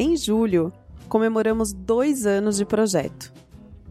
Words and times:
Em 0.00 0.16
julho, 0.16 0.72
comemoramos 1.08 1.72
dois 1.72 2.24
anos 2.24 2.56
de 2.56 2.64
projeto. 2.64 3.32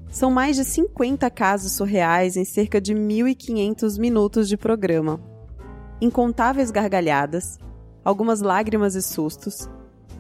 São 0.10 0.32
mais 0.32 0.56
de 0.56 0.64
50 0.64 1.30
casos 1.30 1.74
surreais 1.74 2.38
em 2.38 2.46
cerca 2.46 2.80
de 2.80 2.96
1.500 2.96 4.00
minutos 4.00 4.48
de 4.48 4.56
programa. 4.56 5.20
Incontáveis 6.00 6.72
gargalhadas, 6.72 7.60
algumas 8.06 8.40
lágrimas 8.40 8.96
e 8.96 9.02
sustos, 9.02 9.70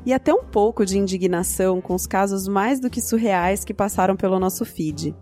e 0.05 0.11
até 0.11 0.33
um 0.33 0.43
pouco 0.43 0.85
de 0.85 0.97
indignação 0.97 1.79
com 1.79 1.95
os 1.95 2.05
casos 2.05 2.49
mais 2.49 2.81
do 2.81 2.89
que 2.89 2.99
surreais 2.99 3.63
que 3.63 3.73
passaram 3.73 4.17
pelo 4.17 4.41
nosso 4.41 4.65
feed. 4.65 5.15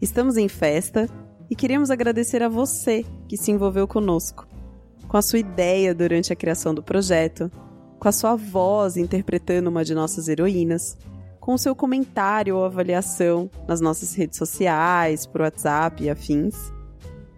Estamos 0.00 0.38
em 0.38 0.48
festa 0.48 1.10
e 1.50 1.54
queremos 1.54 1.90
agradecer 1.90 2.42
a 2.42 2.48
você 2.48 3.04
que 3.28 3.36
se 3.36 3.50
envolveu 3.50 3.86
conosco, 3.86 4.48
com 5.06 5.18
a 5.18 5.22
sua 5.22 5.40
ideia 5.40 5.94
durante 5.94 6.32
a 6.32 6.36
criação 6.36 6.72
do 6.72 6.82
projeto, 6.82 7.52
com 8.00 8.08
a 8.08 8.12
sua 8.12 8.34
voz 8.34 8.96
interpretando 8.96 9.68
uma 9.68 9.84
de 9.84 9.94
nossas 9.94 10.26
heroínas, 10.26 10.96
com 11.38 11.52
o 11.52 11.58
seu 11.58 11.76
comentário 11.76 12.56
ou 12.56 12.64
avaliação 12.64 13.50
nas 13.68 13.78
nossas 13.80 14.14
redes 14.14 14.38
sociais, 14.38 15.26
por 15.26 15.42
WhatsApp 15.42 16.02
e 16.02 16.08
afins, 16.08 16.72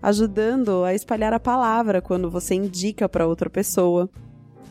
ajudando 0.01 0.85
a 0.85 0.95
espalhar 0.95 1.33
a 1.33 1.41
palavra 1.41 2.01
quando 2.01 2.30
você 2.30 2.55
indica 2.55 3.09
para 3.09 3.27
outra 3.27 3.51
pessoa, 3.51 4.09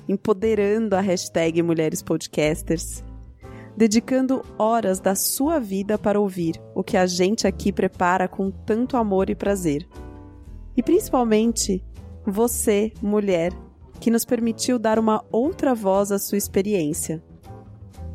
empoderando 0.07 0.95
a 0.95 1.01
hashtag 1.01 1.61
Mulheres 1.61 2.01
Podcasters, 2.01 3.03
dedicando 3.75 4.45
horas 4.57 5.01
da 5.01 5.13
sua 5.13 5.59
vida 5.59 5.97
para 5.97 6.19
ouvir 6.19 6.55
o 6.73 6.85
que 6.85 6.95
a 6.95 7.05
gente 7.05 7.45
aqui 7.45 7.71
prepara 7.71 8.29
com 8.29 8.49
tanto 8.49 8.95
amor 8.95 9.29
e 9.29 9.35
prazer. 9.35 9.85
E 10.75 10.81
principalmente, 10.81 11.83
você, 12.25 12.93
mulher, 13.01 13.51
que 14.01 14.09
nos 14.09 14.25
permitiu 14.25 14.79
dar 14.79 14.97
uma 14.97 15.23
outra 15.31 15.75
voz 15.75 16.11
à 16.11 16.17
sua 16.17 16.37
experiência. 16.37 17.21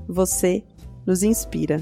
Você 0.08 0.64
nos 1.06 1.22
inspira. 1.22 1.80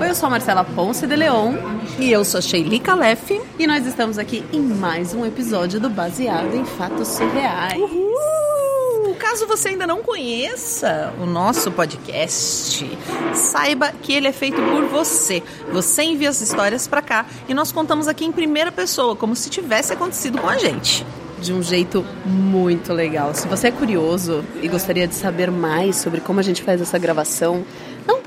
Oi, 0.00 0.08
eu 0.08 0.14
sou 0.14 0.26
a 0.26 0.30
Marcela 0.30 0.64
Ponce 0.64 1.06
de 1.06 1.14
Leon. 1.14 1.52
E 1.98 2.10
eu 2.10 2.24
sou 2.24 2.40
Sheili 2.40 2.80
Calef. 2.80 3.30
E 3.58 3.66
nós 3.66 3.86
estamos 3.86 4.16
aqui 4.16 4.42
em 4.52 4.60
mais 4.60 5.12
um 5.12 5.26
episódio 5.26 5.78
do 5.78 5.90
Baseado 5.90 6.54
em 6.54 6.64
Fatos 6.64 7.08
Surreais. 7.08 7.78
Uhul! 7.78 8.41
Caso 9.32 9.46
você 9.46 9.70
ainda 9.70 9.86
não 9.86 10.02
conheça 10.02 11.10
o 11.18 11.24
nosso 11.24 11.72
podcast, 11.72 12.86
saiba 13.32 13.90
que 13.90 14.12
ele 14.12 14.28
é 14.28 14.32
feito 14.32 14.60
por 14.60 14.84
você. 14.84 15.42
Você 15.72 16.02
envia 16.02 16.28
as 16.28 16.42
histórias 16.42 16.86
para 16.86 17.00
cá 17.00 17.24
e 17.48 17.54
nós 17.54 17.72
contamos 17.72 18.08
aqui 18.08 18.26
em 18.26 18.30
primeira 18.30 18.70
pessoa, 18.70 19.16
como 19.16 19.34
se 19.34 19.48
tivesse 19.48 19.90
acontecido 19.90 20.36
com 20.36 20.46
a 20.46 20.58
gente 20.58 21.06
de 21.40 21.50
um 21.50 21.62
jeito 21.62 22.04
muito 22.26 22.92
legal. 22.92 23.34
Se 23.34 23.48
você 23.48 23.68
é 23.68 23.70
curioso 23.70 24.44
e 24.62 24.68
gostaria 24.68 25.08
de 25.08 25.14
saber 25.14 25.50
mais 25.50 25.96
sobre 25.96 26.20
como 26.20 26.38
a 26.38 26.42
gente 26.42 26.62
faz 26.62 26.82
essa 26.82 26.98
gravação, 26.98 27.64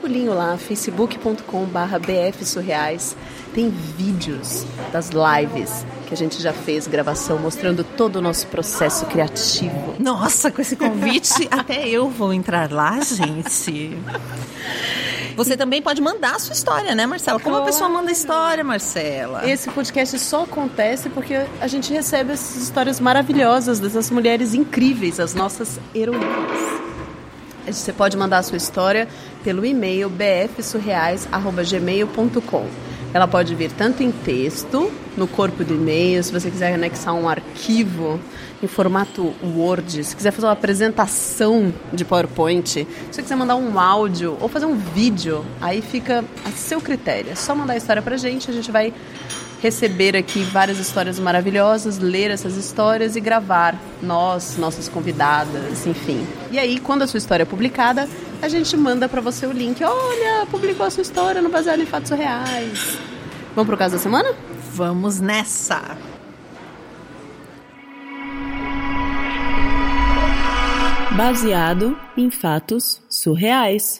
pulinho 0.05 0.35
lá, 0.35 0.55
facebook.com.br 0.55 1.99
bfsurreais. 1.99 3.17
Tem 3.55 3.71
vídeos 3.71 4.63
das 4.93 5.09
lives 5.09 5.83
que 6.05 6.13
a 6.13 6.17
gente 6.17 6.39
já 6.39 6.53
fez 6.53 6.85
gravação 6.85 7.39
mostrando 7.39 7.83
todo 7.83 8.17
o 8.17 8.21
nosso 8.21 8.45
processo 8.45 9.07
criativo. 9.07 9.95
Nossa, 9.97 10.51
com 10.51 10.61
esse 10.61 10.75
convite, 10.75 11.47
até 11.49 11.87
eu 11.89 12.07
vou 12.07 12.31
entrar 12.31 12.71
lá, 12.71 12.99
gente. 12.99 13.97
Você 15.35 15.57
também 15.57 15.81
pode 15.81 15.99
mandar 16.01 16.35
a 16.35 16.39
sua 16.39 16.53
história, 16.53 16.93
né, 16.93 17.07
Marcela? 17.07 17.39
Como 17.39 17.55
a 17.55 17.63
pessoa 17.63 17.89
manda 17.89 18.11
história, 18.11 18.63
Marcela? 18.63 19.49
Esse 19.49 19.71
podcast 19.71 20.19
só 20.19 20.43
acontece 20.43 21.09
porque 21.09 21.33
a 21.59 21.67
gente 21.67 21.91
recebe 21.91 22.33
essas 22.33 22.61
histórias 22.61 22.99
maravilhosas 22.99 23.79
dessas 23.79 24.11
mulheres 24.11 24.53
incríveis, 24.53 25.19
as 25.19 25.33
nossas 25.33 25.79
heroínas. 25.95 26.74
Você 27.67 27.93
pode 27.93 28.17
mandar 28.17 28.39
a 28.39 28.43
sua 28.43 28.57
história 28.57 29.07
pelo 29.43 29.63
e-mail 29.65 30.09
bfsurreais.gmail.com. 30.09 32.65
Ela 33.13 33.27
pode 33.27 33.53
vir 33.55 33.71
tanto 33.71 34.03
em 34.03 34.11
texto, 34.11 34.91
no 35.15 35.25
corpo 35.25 35.63
do 35.63 35.73
e-mail, 35.73 36.21
se 36.21 36.33
você 36.33 36.51
quiser 36.51 36.73
anexar 36.73 37.13
um 37.13 37.29
arquivo 37.29 38.19
em 38.61 38.67
formato 38.67 39.33
Word, 39.41 40.03
se 40.03 40.13
quiser 40.15 40.31
fazer 40.31 40.47
uma 40.47 40.53
apresentação 40.53 41.73
de 41.93 42.03
PowerPoint, 42.03 42.67
se 42.67 42.85
você 43.09 43.21
quiser 43.21 43.35
mandar 43.35 43.55
um 43.55 43.79
áudio 43.79 44.37
ou 44.41 44.49
fazer 44.49 44.65
um 44.65 44.75
vídeo, 44.75 45.45
aí 45.61 45.81
fica 45.81 46.25
a 46.43 46.51
seu 46.51 46.81
critério. 46.81 47.31
É 47.31 47.35
só 47.35 47.55
mandar 47.55 47.71
a 47.73 47.77
história 47.77 48.01
pra 48.01 48.17
gente, 48.17 48.51
a 48.51 48.53
gente 48.53 48.69
vai 48.69 48.93
receber 49.65 50.15
aqui 50.15 50.43
várias 50.43 50.77
histórias 50.77 51.17
maravilhosas, 51.17 51.97
ler 51.97 52.29
essas 52.29 52.55
histórias 52.55 53.15
e 53.15 53.19
gravar 53.19 53.75
nós, 53.99 54.57
nossas 54.57 54.87
convidadas, 54.87 55.87
enfim. 55.87 56.23
E 56.51 56.59
aí, 56.59 56.79
quando 56.79 57.01
a 57.01 57.07
sua 57.07 57.17
história 57.17 57.41
é 57.41 57.45
publicada, 57.47 58.07
a 58.43 58.47
gente 58.47 58.77
manda 58.77 59.09
para 59.09 59.21
você 59.21 59.47
o 59.47 59.51
link. 59.51 59.83
Olha, 59.83 60.45
publicou 60.51 60.85
a 60.85 60.91
sua 60.91 61.01
história 61.01 61.41
no 61.41 61.49
Baseado 61.49 61.81
em 61.81 61.85
Fatos 61.87 62.11
Reais. 62.11 62.99
Vamos 63.55 63.67
pro 63.67 63.75
caso 63.75 63.95
da 63.95 63.99
semana? 63.99 64.35
Vamos 64.71 65.19
nessa! 65.19 65.97
Baseado 71.17 71.97
em 72.15 72.29
fatos 72.29 73.01
surreais. 73.09 73.97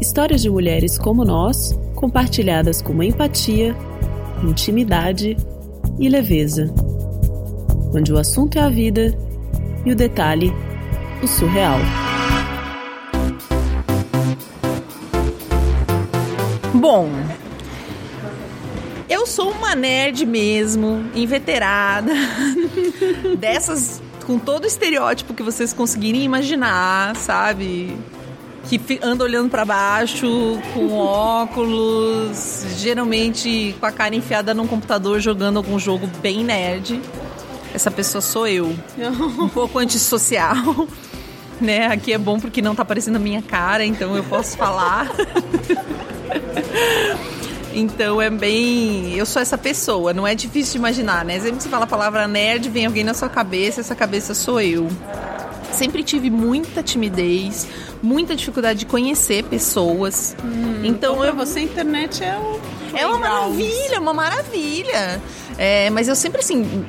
Histórias 0.00 0.40
de 0.40 0.48
mulheres 0.48 0.96
como 0.96 1.22
nós, 1.22 1.78
compartilhadas 2.00 2.80
com 2.80 3.02
empatia, 3.02 3.76
intimidade 4.42 5.36
e 5.98 6.08
leveza. 6.08 6.72
Onde 7.94 8.10
o 8.10 8.16
assunto 8.16 8.56
é 8.56 8.62
a 8.62 8.70
vida 8.70 9.14
e 9.84 9.92
o 9.92 9.94
detalhe, 9.94 10.50
o 11.22 11.26
surreal. 11.28 11.78
Bom, 16.72 17.10
eu 19.06 19.26
sou 19.26 19.50
uma 19.50 19.74
nerd 19.74 20.24
mesmo, 20.24 21.04
inveterada, 21.14 22.14
dessas 23.38 24.00
com 24.26 24.38
todo 24.38 24.64
o 24.64 24.66
estereótipo 24.66 25.34
que 25.34 25.42
vocês 25.42 25.74
conseguirem 25.74 26.22
imaginar, 26.22 27.14
sabe? 27.16 27.94
Que 28.68 29.00
anda 29.02 29.24
olhando 29.24 29.50
para 29.50 29.64
baixo, 29.64 30.58
com 30.72 30.92
óculos, 30.96 32.64
geralmente 32.76 33.74
com 33.80 33.86
a 33.86 33.92
cara 33.92 34.14
enfiada 34.14 34.54
num 34.54 34.66
computador 34.66 35.20
jogando 35.20 35.56
algum 35.56 35.78
jogo 35.78 36.06
bem 36.20 36.44
nerd. 36.44 37.00
Essa 37.74 37.90
pessoa 37.90 38.20
sou 38.20 38.46
eu. 38.46 38.74
um 39.38 39.48
pouco 39.48 39.78
antissocial. 39.78 40.56
Né? 41.60 41.88
Aqui 41.88 42.10
é 42.14 42.16
bom 42.16 42.40
porque 42.40 42.62
não 42.62 42.74
tá 42.74 42.80
aparecendo 42.80 43.16
a 43.16 43.18
minha 43.18 43.42
cara, 43.42 43.84
então 43.84 44.16
eu 44.16 44.24
posso 44.24 44.56
falar. 44.56 45.12
Então 47.72 48.20
é 48.20 48.30
bem. 48.30 49.14
Eu 49.14 49.24
sou 49.24 49.40
essa 49.40 49.56
pessoa, 49.56 50.12
não 50.12 50.26
é 50.26 50.34
difícil 50.34 50.72
de 50.72 50.78
imaginar, 50.78 51.24
né? 51.24 51.38
Sempre 51.38 51.62
você 51.62 51.68
fala 51.68 51.84
a 51.84 51.86
palavra 51.86 52.26
nerd, 52.26 52.68
vem 52.68 52.86
alguém 52.86 53.04
na 53.04 53.14
sua 53.14 53.28
cabeça, 53.28 53.80
essa 53.80 53.94
cabeça 53.94 54.34
sou 54.34 54.60
eu. 54.60 54.88
Sempre 55.72 56.02
tive 56.02 56.30
muita 56.30 56.82
timidez, 56.82 57.66
muita 58.02 58.34
dificuldade 58.34 58.80
de 58.80 58.86
conhecer 58.86 59.44
pessoas. 59.44 60.36
Hum, 60.44 60.80
então, 60.84 61.14
então 61.14 61.24
eu. 61.24 61.34
você, 61.34 61.60
a 61.60 61.62
internet 61.62 62.22
é 62.22 62.36
um. 62.38 62.58
É 62.96 63.06
uma 63.06 63.18
maravilha, 63.18 64.00
uma 64.00 64.14
maravilha. 64.14 65.20
É, 65.56 65.90
mas 65.90 66.08
eu 66.08 66.16
sempre 66.16 66.40
assim 66.40 66.86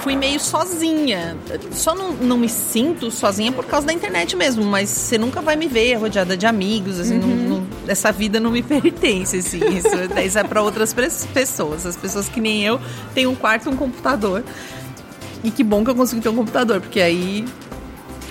fui 0.00 0.16
meio 0.16 0.40
sozinha. 0.40 1.36
Só 1.72 1.94
não, 1.94 2.12
não 2.12 2.36
me 2.36 2.48
sinto 2.48 3.10
sozinha 3.10 3.52
por 3.52 3.64
causa 3.64 3.86
da 3.86 3.92
internet 3.92 4.34
mesmo, 4.36 4.64
mas 4.64 4.88
você 4.88 5.16
nunca 5.16 5.40
vai 5.40 5.56
me 5.56 5.66
ver 5.68 5.94
rodeada 5.94 6.36
de 6.36 6.46
amigos, 6.46 6.98
assim, 6.98 7.18
uhum. 7.18 7.26
não, 7.26 7.58
não, 7.58 7.66
essa 7.86 8.10
vida 8.10 8.40
não 8.40 8.50
me 8.50 8.62
pertence, 8.64 9.38
assim. 9.38 9.60
Isso, 9.68 9.88
isso 10.24 10.38
é 10.38 10.44
para 10.44 10.62
outras 10.62 10.94
pessoas. 11.32 11.86
As 11.86 11.96
pessoas 11.96 12.28
que 12.28 12.40
nem 12.40 12.64
eu 12.64 12.80
têm 13.14 13.26
um 13.26 13.34
quarto 13.34 13.66
e 13.66 13.72
um 13.72 13.76
computador. 13.76 14.44
E 15.44 15.50
que 15.50 15.62
bom 15.62 15.84
que 15.84 15.90
eu 15.90 15.94
consegui 15.94 16.20
ter 16.20 16.28
um 16.28 16.34
computador, 16.34 16.80
porque 16.80 17.00
aí 17.00 17.44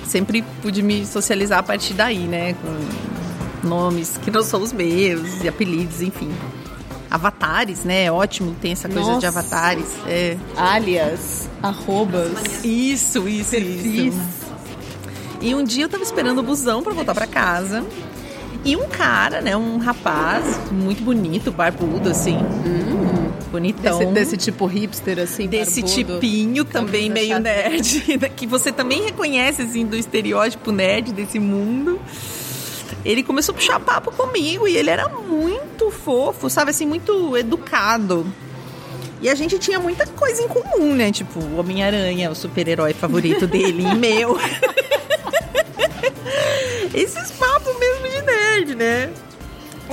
sempre 0.07 0.43
pude 0.61 0.81
me 0.81 1.05
socializar 1.05 1.59
a 1.59 1.63
partir 1.63 1.93
daí, 1.93 2.19
né? 2.19 2.53
Com 2.53 3.67
nomes 3.67 4.17
que 4.17 4.31
não 4.31 4.43
são 4.43 4.61
os 4.61 4.71
meus, 4.71 5.43
e 5.43 5.47
apelidos, 5.47 6.01
enfim 6.01 6.31
avatares, 7.09 7.83
né? 7.83 8.05
É 8.05 8.11
ótimo, 8.11 8.55
tem 8.61 8.73
essa 8.73 8.87
coisa 8.87 9.07
Nossa. 9.07 9.19
de 9.19 9.25
avatares. 9.25 9.87
É. 10.05 10.37
Alias, 10.55 11.49
arrobas. 11.61 12.63
Isso, 12.63 13.27
isso, 13.27 13.51
perfis. 13.51 13.85
isso. 13.85 14.47
E 15.41 15.53
um 15.55 15.63
dia 15.63 15.85
eu 15.85 15.89
tava 15.89 16.03
esperando 16.03 16.39
o 16.39 16.43
busão 16.43 16.83
para 16.83 16.93
voltar 16.93 17.13
para 17.13 17.27
casa. 17.27 17.83
E 18.65 18.75
um 18.75 18.87
cara, 18.89 19.41
né? 19.41 19.55
Um 19.55 19.77
rapaz 19.77 20.59
muito 20.71 21.03
bonito, 21.03 21.51
barbudo, 21.51 22.09
assim. 22.09 22.37
Hum, 22.37 23.26
bonitão. 23.57 23.99
Desse, 23.99 24.13
desse, 24.13 24.37
tipo 24.37 24.65
hipster, 24.65 25.19
assim, 25.19 25.47
Desse 25.47 25.81
barbudo, 25.81 26.13
tipinho 26.13 26.63
também 26.63 27.09
meio 27.09 27.39
nerd. 27.39 28.03
Que 28.35 28.45
você 28.45 28.71
também 28.71 29.03
reconhece, 29.03 29.63
assim, 29.63 29.85
do 29.85 29.95
estereótipo 29.95 30.71
nerd 30.71 31.11
desse 31.11 31.39
mundo 31.39 31.99
ele 33.05 33.23
começou 33.23 33.53
a 33.53 33.55
puxar 33.55 33.79
papo 33.79 34.11
comigo 34.11 34.67
e 34.67 34.75
ele 34.75 34.89
era 34.89 35.07
muito 35.07 35.89
fofo, 35.89 36.49
sabe 36.49 36.71
assim, 36.71 36.85
muito 36.85 37.37
educado. 37.37 38.25
E 39.21 39.29
a 39.29 39.35
gente 39.35 39.57
tinha 39.57 39.79
muita 39.79 40.05
coisa 40.05 40.43
em 40.43 40.47
comum, 40.47 40.93
né? 40.93 41.11
Tipo, 41.11 41.39
o 41.39 41.57
Homem-Aranha, 41.57 42.29
o 42.29 42.35
super-herói 42.35 42.93
favorito 42.93 43.47
dele 43.47 43.83
e 43.83 43.93
meu. 43.95 44.37
Esses 46.93 47.31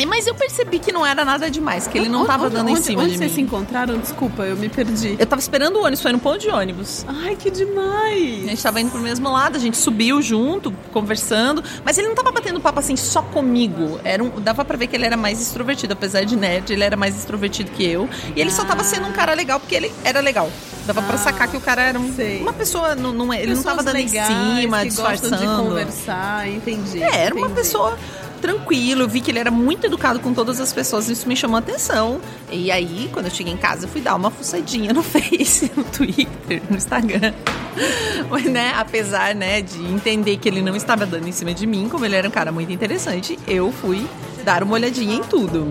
Mas 0.07 0.27
eu 0.27 0.35
percebi 0.35 0.79
que 0.79 0.93
não 0.93 1.05
era 1.05 1.25
nada 1.25 1.51
demais, 1.51 1.87
que 1.87 1.99
ele 1.99 2.09
não 2.09 2.25
tava 2.27 2.49
dando 2.51 2.71
onde, 2.71 2.81
em 2.81 2.83
cima 2.83 3.03
onde 3.03 3.13
de 3.13 3.19
vocês 3.19 3.31
mim. 3.31 3.35
se 3.37 3.41
encontraram? 3.43 3.99
Desculpa, 3.99 4.43
eu 4.45 4.57
me 4.57 4.69
perdi. 4.69 5.17
Eu 5.19 5.27
tava 5.27 5.41
esperando 5.41 5.77
o 5.77 5.81
ônibus, 5.81 6.01
foi 6.01 6.13
no 6.13 6.19
ponto 6.19 6.39
de 6.39 6.49
ônibus. 6.51 7.05
Ai, 7.09 7.37
que 7.37 7.49
A 7.49 7.53
demais! 7.53 8.45
gente 8.45 8.63
tava 8.63 8.81
indo 8.81 8.91
pro 8.91 9.01
mesmo 9.01 9.31
lado, 9.31 9.57
a 9.57 9.61
gente 9.61 9.77
subiu 9.77 10.21
junto, 10.23 10.73
conversando, 10.93 11.63
mas 11.85 11.99
ele 11.99 12.09
não 12.09 12.15
tava 12.15 12.31
batendo 12.33 12.61
papo 12.61 12.79
assim 12.81 12.97
só 12.97 13.23
comigo. 13.23 14.01
Era 14.05 14.23
um, 14.23 14.31
dava 14.41 14.65
pra 14.65 14.77
ver 14.77 14.87
que 14.87 14.97
ele 14.97 15.05
era 15.07 15.17
mais 15.17 15.41
extrovertido, 15.41 15.93
apesar 15.93 16.25
de 16.25 16.37
nerd, 16.37 16.73
ele 16.73 16.85
era 16.85 16.97
mais 16.97 17.17
extrovertido 17.17 17.71
que 17.71 17.85
eu. 17.85 18.09
E 18.35 18.41
ele 18.41 18.51
só 18.51 18.65
tava 18.65 18.85
sendo 18.85 19.07
um 19.09 19.13
cara 19.13 19.35
legal 19.35 19.59
porque 19.61 19.75
ele 19.75 19.93
era 20.05 20.21
legal. 20.21 20.51
Dava 20.87 21.01
pra 21.03 21.15
Ah, 21.15 21.19
sacar 21.19 21.49
que 21.49 21.57
o 21.57 21.61
cara 21.61 21.81
era 21.83 21.99
um- 21.99 22.13
uma 22.43 22.53
pessoa, 22.53 22.95
não, 22.95 23.13
não, 23.13 23.33
ele 23.33 23.47
não 23.55 23.57
Pessoas 23.57 23.65
tava 23.65 23.83
dando 23.83 23.97
em 23.97 24.09
cima, 24.09 24.25
gostam 24.25 24.83
de 24.83 24.89
disfarçando. 24.89 25.63
conversar, 25.65 26.49
entendi. 26.49 27.03
É, 27.03 27.25
era 27.25 27.35
uma 27.35 27.47
entendi. 27.47 27.61
pessoa 27.63 27.97
tranquilo, 28.45 29.03
eu 29.05 29.09
vi 29.09 29.23
que 29.23 29.31
ele 29.31 29.39
era 29.39 29.51
muito 29.51 29.87
educado 29.87 30.21
com 30.21 30.35
todas 30.35 30.61
as 30.61 30.71
pessoas, 30.71 31.09
isso 31.09 31.27
me 31.27 31.35
chamou 31.35 31.57
a 31.57 31.61
atenção. 31.61 32.21
E 32.53 32.71
aí, 32.71 33.09
quando 33.11 33.25
eu 33.25 33.31
cheguei 33.31 33.51
em 33.51 33.57
casa, 33.57 33.87
eu 33.87 33.89
fui 33.89 34.03
dar 34.03 34.15
uma 34.15 34.31
fuçadinha 34.31 34.93
no 34.93 35.01
Face, 35.03 35.73
no 35.75 35.83
Twitter, 35.85 36.61
no 36.69 36.77
Instagram. 36.77 37.33
Mas, 38.29 38.45
né, 38.45 38.75
apesar, 38.77 39.35
né, 39.35 39.63
de 39.63 39.83
entender 39.87 40.37
que 40.37 40.47
ele 40.47 40.61
não 40.61 40.77
estava 40.77 41.07
dando 41.07 41.27
em 41.27 41.33
cima 41.33 41.55
de 41.55 41.67
mim, 41.67 41.89
como 41.89 42.05
ele 42.05 42.17
era 42.17 42.29
um 42.29 42.31
cara 42.31 42.53
muito 42.53 42.71
interessante, 42.71 43.39
eu 43.49 43.73
fui 43.73 44.07
dar 44.45 44.63
uma 44.63 44.75
olhadinha 44.75 45.17
em 45.17 45.23
tudo. 45.23 45.71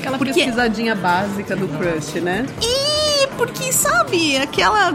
Aquela 0.00 0.18
Porque- 0.18 0.34
pesquisadinha 0.34 0.96
básica 0.96 1.54
do 1.54 1.68
crush, 1.68 2.20
né? 2.20 2.46
E 2.60 3.28
porque, 3.38 3.72
sabe, 3.72 4.36
aquela 4.38 4.92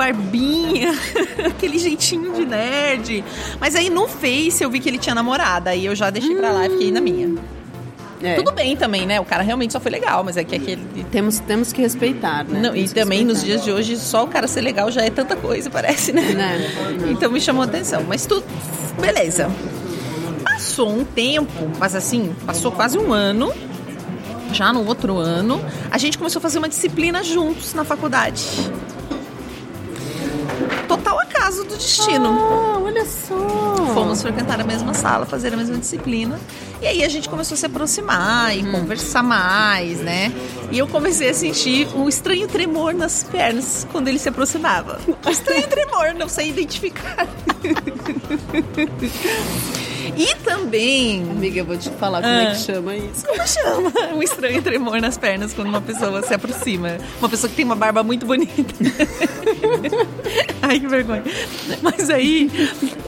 barbinha, 0.00 0.94
aquele 1.46 1.78
jeitinho 1.78 2.32
de 2.32 2.46
nerd. 2.46 3.22
Mas 3.60 3.76
aí 3.76 3.90
no 3.90 4.08
Face 4.08 4.64
eu 4.64 4.70
vi 4.70 4.80
que 4.80 4.88
ele 4.88 4.96
tinha 4.96 5.14
namorada, 5.14 5.70
aí 5.70 5.84
eu 5.84 5.94
já 5.94 6.08
deixei 6.08 6.34
pra 6.34 6.50
lá 6.50 6.66
e 6.66 6.70
fiquei 6.70 6.90
na 6.90 7.02
minha. 7.02 7.34
É. 8.22 8.34
Tudo 8.34 8.50
bem 8.52 8.76
também, 8.76 9.06
né? 9.06 9.20
O 9.20 9.24
cara 9.24 9.42
realmente 9.42 9.72
só 9.72 9.80
foi 9.80 9.90
legal, 9.90 10.24
mas 10.24 10.38
é 10.38 10.44
que 10.44 10.54
aquele. 10.54 11.04
Temos, 11.10 11.38
temos 11.40 11.72
que 11.72 11.82
respeitar, 11.82 12.44
né? 12.44 12.60
Não, 12.60 12.70
e 12.70 12.80
Temos 12.80 12.92
também 12.92 13.24
nos 13.24 13.42
dias 13.42 13.62
de 13.62 13.70
hoje, 13.70 13.96
só 13.98 14.24
o 14.24 14.28
cara 14.28 14.48
ser 14.48 14.62
legal 14.62 14.90
já 14.90 15.02
é 15.02 15.10
tanta 15.10 15.36
coisa, 15.36 15.68
parece, 15.70 16.12
né? 16.12 16.22
Né? 16.22 16.70
Então 17.10 17.30
me 17.30 17.40
chamou 17.40 17.62
a 17.62 17.66
atenção. 17.66 18.02
Mas 18.08 18.24
tudo. 18.24 18.44
Beleza. 18.98 19.50
Passou 20.44 20.90
um 20.90 21.04
tempo, 21.04 21.70
mas 21.78 21.94
assim, 21.94 22.34
passou 22.46 22.72
quase 22.72 22.98
um 22.98 23.12
ano. 23.12 23.52
Já 24.52 24.72
no 24.72 24.84
outro 24.86 25.18
ano, 25.18 25.64
a 25.90 25.96
gente 25.96 26.18
começou 26.18 26.40
a 26.40 26.42
fazer 26.42 26.58
uma 26.58 26.68
disciplina 26.68 27.22
juntos 27.22 27.72
na 27.72 27.84
faculdade. 27.84 28.42
Do 31.64 31.76
destino. 31.76 32.28
Ah, 32.28 32.80
olha 32.82 33.04
só! 33.04 33.76
Fomos 33.92 34.22
frequentar 34.22 34.60
a 34.60 34.64
mesma 34.64 34.94
sala, 34.94 35.26
fazer 35.26 35.52
a 35.52 35.56
mesma 35.56 35.76
disciplina. 35.76 36.40
E 36.80 36.86
aí 36.86 37.04
a 37.04 37.08
gente 37.08 37.28
começou 37.28 37.54
a 37.54 37.58
se 37.58 37.66
aproximar 37.66 38.56
e 38.56 38.64
conversar 38.70 39.22
mais, 39.22 40.00
né? 40.00 40.32
E 40.70 40.78
eu 40.78 40.86
comecei 40.86 41.28
a 41.28 41.34
sentir 41.34 41.88
um 41.94 42.08
estranho 42.08 42.48
tremor 42.48 42.94
nas 42.94 43.24
pernas 43.24 43.86
quando 43.92 44.08
ele 44.08 44.18
se 44.18 44.28
aproximava. 44.28 44.98
Um 45.26 45.30
estranho 45.30 45.68
tremor, 45.68 46.14
não 46.14 46.28
sei 46.28 46.48
identificar. 46.48 47.26
e 50.16 50.34
também. 50.36 51.22
Amiga, 51.30 51.60
eu 51.60 51.64
vou 51.64 51.76
te 51.76 51.90
falar 51.90 52.22
como 52.22 52.34
Ah. 52.34 52.42
é 52.42 52.46
que 52.52 52.58
chama 52.58 52.96
isso. 52.96 53.26
Como 53.26 53.46
chama? 53.46 53.92
Um 54.14 54.22
estranho 54.22 54.60
tremor 54.62 55.00
nas 55.00 55.16
pernas 55.16 55.52
quando 55.54 55.68
uma 55.68 55.80
pessoa 55.80 56.22
se 56.22 56.34
aproxima. 56.34 56.96
Uma 57.20 57.28
pessoa 57.28 57.48
que 57.48 57.56
tem 57.56 57.64
uma 57.64 57.76
barba 57.76 58.02
muito 58.02 58.26
bonita. 58.26 58.52
Ai, 60.62 60.80
que 60.80 60.86
vergonha. 60.86 61.22
Mas 61.82 62.10
aí, 62.10 62.50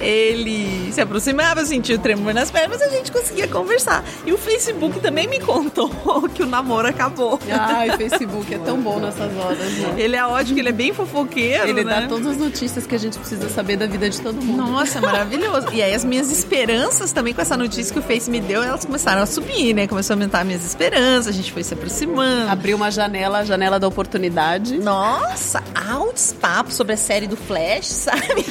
ele 0.00 0.90
se 0.92 1.00
aproximava, 1.00 1.64
sentia 1.64 1.96
o 1.96 1.98
tremor 1.98 2.34
nas 2.34 2.50
pernas, 2.50 2.80
a 2.82 2.88
gente 2.88 3.10
conseguia 3.12 3.46
conversar. 3.48 4.04
E 4.26 4.32
o 4.32 4.38
Facebook 4.38 5.00
também 5.00 5.26
me 5.26 5.40
contou 5.40 5.90
que 6.34 6.42
o 6.42 6.46
namoro 6.46 6.88
acabou. 6.88 7.38
Ai, 7.50 7.96
Facebook 7.96 8.52
é 8.54 8.58
tão 8.58 8.78
bom 8.80 8.98
nessas 8.98 9.34
horas, 9.36 9.58
né? 9.58 9.94
Ele 9.98 10.16
é 10.16 10.24
ótimo, 10.24 10.58
ele 10.58 10.68
é 10.68 10.72
bem 10.72 10.92
fofoqueiro, 10.92 11.68
Ele 11.68 11.84
né? 11.84 12.00
dá 12.02 12.08
todas 12.08 12.26
as 12.28 12.36
notícias 12.36 12.86
que 12.86 12.94
a 12.94 12.98
gente 12.98 13.18
precisa 13.18 13.48
saber 13.48 13.76
da 13.76 13.86
vida 13.86 14.08
de 14.08 14.20
todo 14.20 14.40
mundo. 14.42 14.62
Nossa, 14.70 15.00
maravilhoso. 15.00 15.68
E 15.72 15.82
aí 15.82 15.94
as 15.94 16.04
minhas 16.04 16.30
esperanças 16.30 16.91
também 17.12 17.32
com 17.32 17.40
essa 17.40 17.56
notícia 17.56 17.92
que 17.92 17.98
o 17.98 18.02
Face 18.02 18.30
me 18.30 18.40
deu, 18.40 18.62
elas 18.62 18.84
começaram 18.84 19.22
a 19.22 19.26
subir, 19.26 19.74
né? 19.74 19.86
Começou 19.86 20.14
a 20.14 20.16
aumentar 20.16 20.44
minhas 20.44 20.64
esperanças, 20.64 21.28
a 21.28 21.32
gente 21.32 21.52
foi 21.52 21.64
se 21.64 21.74
aproximando. 21.74 22.50
Abriu 22.50 22.76
uma 22.76 22.90
janela, 22.90 23.38
a 23.38 23.44
janela 23.44 23.78
da 23.80 23.88
oportunidade. 23.88 24.78
Nossa, 24.78 25.62
altos 25.74 26.32
papos 26.32 26.74
sobre 26.74 26.94
a 26.94 26.96
série 26.96 27.26
do 27.26 27.36
Flash, 27.36 27.86
sabe? 28.12 28.44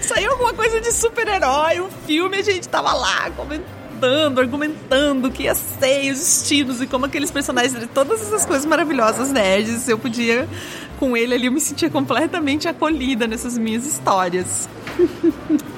Saiu 0.00 0.32
alguma 0.32 0.54
coisa 0.54 0.80
de 0.80 0.92
super-herói, 0.92 1.80
um 1.80 1.90
filme, 2.06 2.38
a 2.38 2.42
gente 2.42 2.68
tava 2.68 2.92
lá 2.92 3.30
comentando, 3.30 3.81
argumentando 4.06 5.28
o 5.28 5.30
que 5.30 5.44
ia 5.44 5.54
ser, 5.54 6.12
os 6.12 6.20
estilos 6.20 6.80
e 6.80 6.86
como 6.86 7.06
aqueles 7.06 7.30
personagens, 7.30 7.88
todas 7.94 8.20
essas 8.22 8.44
coisas 8.44 8.64
maravilosas 8.66 9.30
nerds, 9.30 9.88
eu 9.88 9.98
podia, 9.98 10.48
com 10.98 11.16
ele 11.16 11.34
ali, 11.34 11.46
eu 11.46 11.52
me 11.52 11.60
sentia 11.60 11.90
completamente 11.90 12.68
acolhida 12.68 13.26
nessas 13.26 13.56
minhas 13.58 13.86
histórias. 13.86 14.68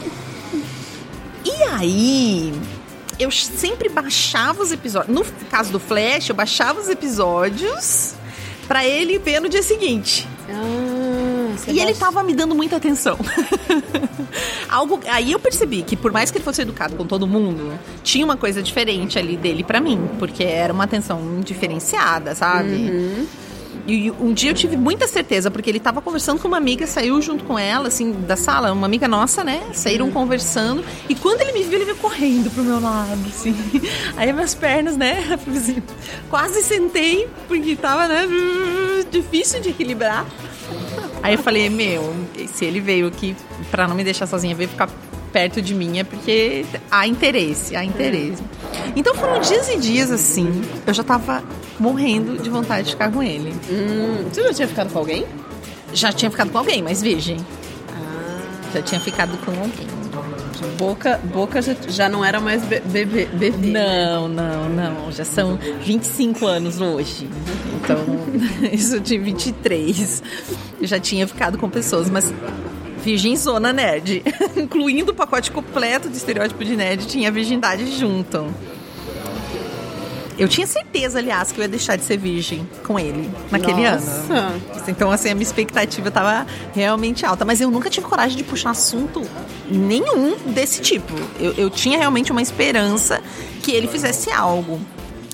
E 1.47 1.63
aí, 1.65 2.53
eu 3.19 3.31
sempre 3.31 3.89
baixava 3.91 4.63
os 4.63 4.73
episódios. 4.73 5.15
No 5.15 5.25
caso 5.51 5.71
do 5.71 5.79
Flash, 5.79 6.31
eu 6.31 6.35
baixava 6.35 6.81
os 6.81 6.89
episódios 6.89 8.15
pra 8.67 8.85
ele 8.87 9.19
ver 9.19 9.41
no 9.41 9.49
dia 9.49 9.63
seguinte. 9.63 10.27
Ah, 10.49 11.55
E 11.69 11.81
ele 11.81 11.95
tava 11.95 12.23
me 12.23 12.35
dando 12.35 12.55
muita 12.55 12.77
atenção. 12.77 13.19
Algo, 14.69 15.01
aí 15.09 15.33
eu 15.33 15.39
percebi 15.39 15.83
que 15.83 15.97
por 15.97 16.13
mais 16.13 16.31
que 16.31 16.39
ele 16.39 16.45
fosse 16.45 16.63
educado 16.63 16.97
com 16.97 17.07
todo 17.07 17.27
mundo, 17.27 17.79
tinha 18.03 18.25
uma 18.25 18.37
coisa 18.37 18.63
diferente 18.63 19.19
ali 19.19 19.37
dele 19.37 19.63
pra 19.63 19.81
mim, 19.81 20.09
porque 20.19 20.45
era 20.45 20.73
uma 20.73 20.85
atenção 20.85 21.41
diferenciada, 21.41 22.35
sabe? 22.35 23.27
E 23.87 24.11
um 24.13 24.33
dia 24.33 24.51
eu 24.51 24.55
tive 24.55 24.77
muita 24.77 25.07
certeza, 25.07 25.51
porque 25.51 25.69
ele 25.69 25.79
tava 25.79 26.01
conversando 26.01 26.41
com 26.41 26.49
uma 26.49 26.57
amiga, 26.57 26.87
saiu 26.87 27.21
junto 27.21 27.45
com 27.45 27.59
ela, 27.59 27.89
assim, 27.89 28.13
da 28.13 28.35
sala, 28.35 28.73
uma 28.73 28.87
amiga 28.87 29.07
nossa, 29.07 29.45
né? 29.45 29.63
Saíram 29.75 30.11
conversando. 30.11 30.83
E 31.07 31.15
quando 31.15 31.43
ele 31.43 31.53
me 31.53 31.63
viu, 31.65 31.75
ele 31.75 31.85
veio 31.85 31.97
correndo 31.99 32.51
pro 32.51 32.65
meu 32.65 32.81
lado, 32.81 33.21
assim. 33.29 33.55
Aí 34.17 34.33
minhas 34.33 34.55
pernas, 34.55 34.97
né? 34.97 35.23
assim, 35.55 35.83
Quase 36.31 36.63
sentei, 36.63 37.29
porque 37.47 37.77
tava, 37.77 38.09
né? 38.09 38.27
Difícil 39.11 39.61
de 39.61 39.69
equilibrar. 39.69 40.25
Aí 41.25 41.33
eu 41.35 41.39
falei, 41.39 41.71
meu, 41.71 42.15
se 42.53 42.67
ele 42.67 42.81
veio 42.81 43.07
aqui 43.07 43.35
pra 43.71 43.89
não 43.89 43.97
me 43.97 44.05
deixar 44.05 44.27
sozinha, 44.27 44.55
veio 44.55 44.69
ficar 44.69 44.91
perto 45.33 45.63
de 45.63 45.75
mim, 45.75 45.99
é 45.99 46.05
porque 46.05 46.67
há 46.91 47.07
interesse, 47.09 47.75
há 47.75 47.83
interesse. 47.83 48.43
Então 48.95 49.15
foram 49.15 49.41
dias 49.41 49.71
e 49.71 49.79
dias 49.79 50.11
assim, 50.11 50.63
eu 50.87 50.93
já 50.93 51.03
tava 51.03 51.43
morrendo 51.81 52.37
de 52.43 52.51
vontade 52.51 52.85
de 52.89 52.91
ficar 52.91 53.11
com 53.11 53.23
ele. 53.23 53.55
Hum, 53.71 54.29
você 54.31 54.43
já 54.43 54.53
tinha 54.53 54.69
ficado 54.69 54.93
com 54.93 54.99
alguém? 54.99 55.25
Já 55.95 56.13
tinha 56.13 56.31
ficado 56.31 56.51
com 56.51 56.59
alguém, 56.59 56.83
mas 56.83 57.01
virgem. 57.01 57.39
Ah, 57.89 58.43
Já 58.75 58.83
tinha 58.83 59.01
ficado 59.01 59.35
com 59.47 59.51
alguém. 59.53 60.04
Boca, 60.77 61.21
boca 61.33 61.61
já, 61.63 61.75
já 61.89 62.09
não 62.09 62.25
era 62.25 62.41
mais 62.41 62.63
be- 62.65 62.81
bebê. 62.81 63.27
bebê. 63.27 63.69
Não, 63.69 64.29
não, 64.29 64.69
não. 64.69 65.13
Já 65.13 65.25
são 65.25 65.59
25 65.83 66.47
anos 66.47 66.81
hoje. 66.81 67.29
Então, 67.77 67.99
isso 68.73 69.01
tinha 69.01 69.21
23. 69.21 70.23
Eu 70.81 70.87
já 70.87 70.99
tinha 70.99 71.27
ficado 71.27 71.59
com 71.59 71.69
pessoas, 71.69 72.09
mas 72.11 72.33
virgem 73.03 73.37
zona 73.37 73.73
nerd. 73.73 74.23
Incluindo 74.57 75.13
o 75.13 75.15
pacote 75.15 75.51
completo 75.51 76.09
de 76.09 76.17
estereótipo 76.17 76.65
de 76.65 76.77
nerd, 76.77 77.07
tinha 77.07 77.31
virgindade 77.31 77.91
junto. 77.99 78.47
Eu 80.39 80.49
tinha 80.49 80.67
certeza, 80.67 81.19
aliás, 81.19 81.53
que 81.53 81.61
eu 81.61 81.63
ia 81.63 81.69
deixar 81.69 81.97
de 81.97 82.05
ser 82.05 82.17
virgem 82.17 82.69
com 82.87 82.99
ele 82.99 83.31
naquele 83.51 83.89
Nossa. 83.89 84.33
ano. 84.33 84.63
Então, 84.89 85.11
assim, 85.11 85.31
a 85.31 85.35
minha 85.35 85.43
expectativa 85.45 86.09
estava 86.09 86.47
realmente 86.75 87.25
alta. 87.25 87.45
Mas 87.45 87.61
eu 87.61 87.71
nunca 87.71 87.89
tive 87.89 88.07
coragem 88.07 88.37
de 88.37 88.43
puxar 88.45 88.71
assunto 88.71 89.23
nenhum 89.71 90.37
desse 90.47 90.81
tipo. 90.81 91.13
Eu, 91.39 91.53
eu 91.55 91.71
tinha 91.71 91.97
realmente 91.99 92.33
uma 92.33 92.43
esperança 92.43 93.21
que 93.63 93.73
ele 93.73 93.87
fizesse 93.87 94.31
algo. 94.31 94.81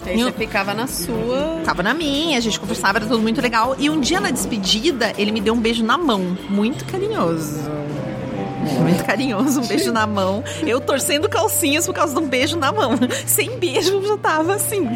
Aí 0.06 0.18
Eu- 0.20 0.28
você 0.28 0.32
ficava 0.32 0.72
na 0.72 0.86
sua. 0.86 1.60
Tava 1.64 1.82
na 1.82 1.92
minha, 1.92 2.38
a 2.38 2.40
gente 2.40 2.58
conversava, 2.58 2.98
era 2.98 3.06
tudo 3.06 3.20
muito 3.20 3.40
legal. 3.40 3.76
E 3.78 3.90
um 3.90 4.00
dia 4.00 4.20
na 4.20 4.30
despedida, 4.30 5.12
ele 5.18 5.30
me 5.32 5.40
deu 5.40 5.52
um 5.54 5.60
beijo 5.60 5.84
na 5.84 5.98
mão. 5.98 6.36
Muito 6.48 6.84
carinhoso. 6.86 7.60
Muito 8.80 9.04
carinhoso, 9.04 9.60
um 9.60 9.66
beijo 9.66 9.92
na 9.92 10.06
mão. 10.06 10.42
Eu 10.66 10.80
torcendo 10.80 11.28
calcinhas 11.28 11.86
por 11.86 11.94
causa 11.94 12.14
de 12.14 12.20
um 12.20 12.28
beijo 12.28 12.56
na 12.56 12.70
mão. 12.72 12.98
Sem 13.26 13.58
beijo 13.58 13.94
eu 13.94 14.06
já 14.06 14.16
tava 14.16 14.54
assim. 14.54 14.88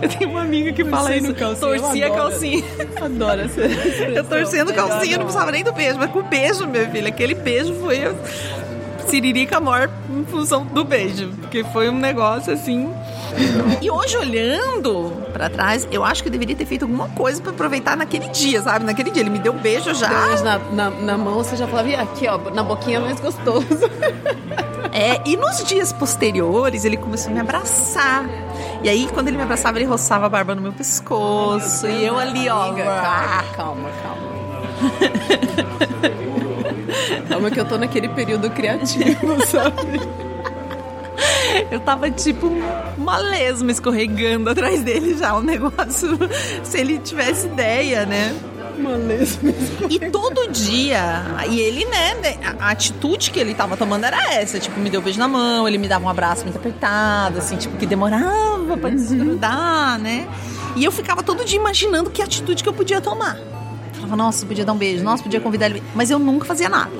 Eu 0.00 0.08
tenho 0.08 0.30
uma 0.30 0.42
amiga 0.42 0.72
que 0.72 0.84
fala 0.84 1.14
isso. 1.16 1.34
calcinha, 1.34 1.60
Torcia 1.60 2.04
a 2.06 2.08
adoro. 2.08 2.30
calcinha. 2.30 2.64
Adoro 3.00 3.40
essa 3.40 3.60
Eu 3.60 4.24
torcendo 4.24 4.72
calcinha, 4.74 5.16
não 5.18 5.24
precisava 5.24 5.50
nem 5.52 5.64
do 5.64 5.72
beijo, 5.72 5.98
mas 5.98 6.10
com 6.10 6.20
o 6.20 6.22
beijo, 6.22 6.66
minha 6.66 6.88
filha. 6.88 7.08
Aquele 7.08 7.34
beijo 7.34 7.74
foi 7.74 8.00
siririca 9.08 9.60
maior 9.60 9.90
em 10.10 10.24
função 10.24 10.64
do 10.64 10.84
beijo. 10.84 11.28
Porque 11.40 11.64
foi 11.64 11.88
um 11.88 11.98
negócio 11.98 12.52
assim. 12.52 12.90
E 13.80 13.90
hoje, 13.90 14.16
olhando 14.16 15.12
pra 15.32 15.48
trás, 15.48 15.86
eu 15.90 16.04
acho 16.04 16.22
que 16.22 16.28
eu 16.28 16.32
deveria 16.32 16.54
ter 16.54 16.66
feito 16.66 16.82
alguma 16.82 17.08
coisa 17.08 17.40
pra 17.42 17.50
aproveitar 17.52 17.96
naquele 17.96 18.28
dia, 18.28 18.60
sabe? 18.62 18.84
Naquele 18.84 19.10
dia. 19.10 19.22
Ele 19.22 19.30
me 19.30 19.38
deu 19.38 19.52
um 19.52 19.58
beijo 19.58 19.94
já. 19.94 20.08
Depois 20.08 20.42
na, 20.42 20.58
na, 20.58 20.90
na 20.90 21.18
mão 21.18 21.34
você 21.34 21.56
já 21.56 21.66
falava, 21.66 21.88
"Ih, 21.88 21.94
aqui 21.96 22.26
ó, 22.28 22.38
na 22.50 22.62
boquinha 22.62 23.00
mais 23.00 23.18
gostoso. 23.20 23.66
É, 24.94 25.22
e 25.24 25.38
nos 25.38 25.64
dias 25.64 25.90
posteriores, 25.90 26.84
ele 26.84 26.98
começou 26.98 27.30
a 27.30 27.34
me 27.34 27.40
abraçar. 27.40 28.28
E 28.82 28.90
aí, 28.90 29.08
quando 29.14 29.28
ele 29.28 29.38
me 29.38 29.42
abraçava, 29.42 29.78
ele 29.78 29.86
roçava 29.86 30.26
a 30.26 30.28
barba 30.28 30.54
no 30.54 30.60
meu 30.60 30.72
pescoço. 30.72 31.86
e 31.86 32.04
eu 32.04 32.18
ali, 32.18 32.46
ó. 32.50 32.64
Amiga, 32.68 32.84
calma, 32.84 33.42
calma, 33.56 33.90
calma. 34.02 34.22
Calma 37.28 37.50
que 37.50 37.58
eu 37.58 37.64
tô 37.64 37.78
naquele 37.78 38.08
período 38.10 38.50
criativo, 38.50 39.40
sabe? 39.46 40.00
Eu 41.70 41.80
tava 41.80 42.10
tipo 42.10 42.50
uma 42.96 43.18
lesma 43.18 43.70
escorregando 43.70 44.50
atrás 44.50 44.82
dele 44.82 45.16
já, 45.16 45.36
um 45.36 45.42
negócio. 45.42 46.18
Se 46.62 46.78
ele 46.78 46.98
tivesse 46.98 47.46
ideia, 47.46 48.06
né? 48.06 48.34
Uma 48.78 48.96
lesma. 48.96 49.52
E 49.88 49.98
todo 50.10 50.50
dia, 50.50 51.24
e 51.48 51.60
ele, 51.60 51.84
né, 51.84 52.14
a 52.58 52.70
atitude 52.70 53.30
que 53.30 53.38
ele 53.38 53.54
tava 53.54 53.76
tomando 53.76 54.04
era 54.04 54.34
essa, 54.34 54.58
tipo, 54.58 54.80
me 54.80 54.88
deu 54.88 55.00
um 55.00 55.04
beijo 55.04 55.18
na 55.18 55.28
mão, 55.28 55.68
ele 55.68 55.76
me 55.78 55.86
dava 55.86 56.04
um 56.04 56.08
abraço 56.08 56.42
muito 56.44 56.56
apertado, 56.56 57.38
assim, 57.38 57.56
tipo, 57.56 57.76
que 57.76 57.86
demorava 57.86 58.76
pra 58.76 58.88
desgrudar, 58.90 59.98
né? 59.98 60.26
E 60.74 60.84
eu 60.84 60.90
ficava 60.90 61.22
todo 61.22 61.44
dia 61.44 61.58
imaginando 61.58 62.10
que 62.10 62.22
atitude 62.22 62.62
que 62.62 62.68
eu 62.68 62.72
podia 62.72 63.00
tomar. 63.00 63.38
Falava, 63.92 64.16
nossa, 64.16 64.46
podia 64.46 64.64
dar 64.64 64.72
um 64.72 64.78
beijo, 64.78 65.04
nossa, 65.04 65.22
podia 65.22 65.40
convidar 65.40 65.66
ele, 65.66 65.82
mas 65.94 66.10
eu 66.10 66.18
nunca 66.18 66.46
fazia 66.46 66.68
nada. 66.68 66.90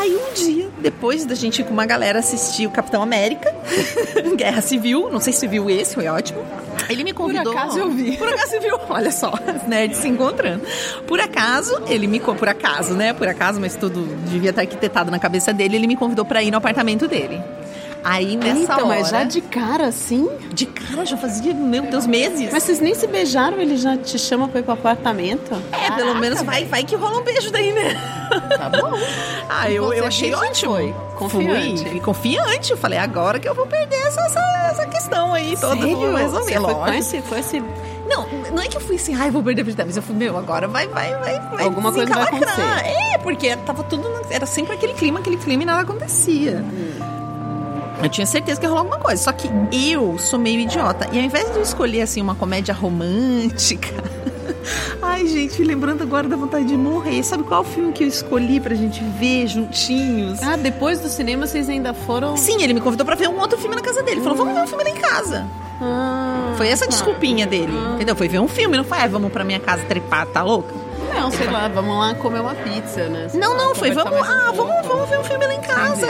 Aí 0.00 0.16
um 0.16 0.32
dia, 0.32 0.70
depois 0.78 1.26
da 1.26 1.34
gente 1.34 1.60
ir 1.60 1.64
com 1.64 1.74
uma 1.74 1.84
galera 1.84 2.20
assistir 2.20 2.66
o 2.66 2.70
Capitão 2.70 3.02
América, 3.02 3.54
Guerra 4.34 4.62
Civil, 4.62 5.10
não 5.10 5.20
sei 5.20 5.34
se 5.34 5.46
viu 5.46 5.68
esse, 5.68 5.94
foi 5.94 6.06
ótimo. 6.08 6.42
Ele 6.88 7.04
me 7.04 7.12
convidou. 7.12 7.52
acaso 7.52 7.78
eu 7.78 7.90
vi. 7.90 8.16
Por 8.16 8.26
acaso 8.26 8.48
você 8.48 8.60
viu? 8.60 8.78
Olha 8.88 9.12
só, 9.12 9.34
as 9.46 9.68
nerds 9.68 9.98
se 9.98 10.08
encontrando. 10.08 10.62
Por 11.06 11.20
acaso, 11.20 11.82
ele 11.86 12.06
me 12.06 12.18
por 12.18 12.48
acaso, 12.48 12.94
né? 12.94 13.12
Por 13.12 13.28
acaso, 13.28 13.60
mas 13.60 13.76
tudo 13.76 14.06
devia 14.26 14.50
estar 14.50 14.62
arquitetado 14.62 15.10
na 15.10 15.18
cabeça 15.18 15.52
dele, 15.52 15.76
ele 15.76 15.86
me 15.86 15.96
convidou 15.96 16.24
pra 16.24 16.42
ir 16.42 16.50
no 16.50 16.56
apartamento 16.56 17.06
dele. 17.06 17.38
Aí 18.02 18.36
nessa 18.36 18.60
Então, 18.62 18.76
hora, 18.78 18.86
mas 18.86 19.08
já 19.08 19.24
de 19.24 19.40
cara 19.40 19.86
assim? 19.86 20.28
de 20.52 20.66
cara 20.66 21.04
já 21.04 21.16
fazia, 21.16 21.52
meu 21.54 21.82
Deus, 21.82 22.06
meses. 22.06 22.50
Mas 22.52 22.62
vocês 22.62 22.80
nem 22.80 22.94
se 22.94 23.06
beijaram, 23.06 23.58
ele 23.60 23.76
já 23.76 23.96
te 23.96 24.18
chama 24.18 24.48
pra 24.48 24.60
ir 24.60 24.62
pro 24.62 24.72
apartamento? 24.72 25.54
é, 25.72 25.90
pelo 25.92 26.14
menos 26.16 26.42
vai, 26.42 26.64
vai 26.64 26.82
que 26.84 26.96
rola 26.96 27.18
um 27.20 27.22
beijo 27.22 27.50
daí, 27.50 27.72
né? 27.72 27.94
Tá 28.56 28.68
bom. 28.68 28.92
Ah, 29.52 29.68
eu, 29.68 29.92
eu 29.92 30.06
achei 30.06 30.32
ótimo. 30.32 30.72
foi? 30.74 30.94
Confiante? 31.16 31.84
Fui, 31.84 32.00
confiante. 32.00 32.70
Eu 32.70 32.76
falei, 32.76 32.98
agora 32.98 33.38
que 33.40 33.48
eu 33.48 33.54
vou 33.54 33.66
perder 33.66 33.96
essa, 34.06 34.20
essa, 34.20 34.40
essa 34.70 34.86
questão 34.86 35.34
aí 35.34 35.56
toda. 35.56 35.76
Sério? 35.76 35.96
Vou 35.96 36.14
resolver, 36.14 36.54
foi 36.60 36.74
com 36.74 36.88
esse, 36.92 37.22
foi 37.22 37.40
esse... 37.40 37.60
Não, 38.08 38.26
não 38.54 38.62
é 38.62 38.68
que 38.68 38.76
eu 38.76 38.80
fui 38.80 38.94
assim, 38.96 39.14
ai, 39.14 39.30
vou 39.30 39.42
perder 39.42 39.60
a 39.62 39.64
virgindade, 39.64 39.88
mas 39.88 39.96
eu 39.96 40.02
fui, 40.02 40.14
meu, 40.14 40.38
agora 40.38 40.66
vai, 40.68 40.86
vai, 40.88 41.12
vai, 41.16 41.40
vai 41.40 41.64
Alguma 41.64 41.92
coisa 41.92 42.12
vai 42.14 42.22
acontecer. 42.22 42.60
É, 43.12 43.18
porque 43.18 43.54
tava 43.56 43.82
tudo, 43.82 44.08
era 44.30 44.46
sempre 44.46 44.72
aquele 44.74 44.94
clima, 44.94 45.18
aquele 45.20 45.36
clima 45.36 45.62
e 45.64 45.66
nada 45.66 45.82
acontecia. 45.82 46.64
Eu 48.02 48.08
tinha 48.08 48.26
certeza 48.26 48.58
que 48.60 48.66
ia 48.66 48.70
rolar 48.70 48.82
alguma 48.82 48.98
coisa, 48.98 49.22
só 49.22 49.32
que 49.32 49.50
eu 49.72 50.18
sou 50.18 50.38
meio 50.38 50.60
idiota. 50.60 51.06
E 51.12 51.18
ao 51.18 51.24
invés 51.24 51.50
de 51.50 51.56
eu 51.56 51.62
escolher, 51.62 52.02
assim, 52.02 52.20
uma 52.20 52.34
comédia 52.34 52.74
romântica... 52.74 53.88
Ai, 55.00 55.26
gente, 55.26 55.62
lembrando 55.62 56.02
agora 56.02 56.28
da 56.28 56.36
vontade 56.36 56.66
de 56.66 56.76
morrer. 56.76 57.22
Sabe 57.22 57.44
qual 57.44 57.64
filme 57.64 57.92
que 57.92 58.04
eu 58.04 58.08
escolhi 58.08 58.60
pra 58.60 58.74
gente 58.74 59.02
ver 59.18 59.46
juntinhos? 59.46 60.42
Ah, 60.42 60.56
depois 60.56 61.00
do 61.00 61.08
cinema 61.08 61.46
vocês 61.46 61.68
ainda 61.68 61.94
foram... 61.94 62.36
Sim, 62.36 62.62
ele 62.62 62.74
me 62.74 62.80
convidou 62.80 63.06
pra 63.06 63.14
ver 63.14 63.28
um 63.28 63.38
outro 63.38 63.58
filme 63.58 63.74
na 63.74 63.82
casa 63.82 64.02
dele. 64.02 64.16
Ele 64.18 64.22
falou, 64.22 64.36
vamos 64.38 64.54
ver 64.54 64.60
um 64.62 64.66
filme 64.66 64.84
lá 64.84 64.90
em 64.90 64.94
casa. 64.94 65.46
Ah, 65.80 66.52
Foi 66.56 66.68
essa 66.68 66.84
tá. 66.84 66.90
desculpinha 66.90 67.46
dele. 67.46 67.72
Entendeu? 67.94 68.14
Foi 68.14 68.28
ver 68.28 68.38
um 68.38 68.48
filme, 68.48 68.76
não 68.76 68.84
foi, 68.84 68.98
ah, 68.98 69.08
vamos 69.08 69.32
pra 69.32 69.44
minha 69.44 69.60
casa 69.60 69.82
trepar, 69.84 70.26
tá 70.26 70.42
louca? 70.42 70.74
Não, 71.14 71.30
sei 71.30 71.46
lá, 71.50 71.68
vamos 71.68 71.96
lá 71.98 72.14
comer 72.14 72.40
uma 72.40 72.54
pizza, 72.54 73.08
né? 73.08 73.28
Sei 73.28 73.40
Não, 73.40 73.52
lá, 73.52 73.64
não, 73.64 73.74
foi, 73.74 73.90
vamos, 73.92 74.12
um 74.12 74.22
ah, 74.22 74.52
vamos, 74.54 74.86
vamos 74.86 75.08
ver 75.08 75.18
um 75.18 75.24
filme 75.24 75.46
lá 75.46 75.54
em 75.54 75.60
casa. 75.60 76.06